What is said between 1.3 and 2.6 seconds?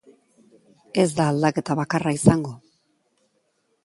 aldaketa bakarra izango.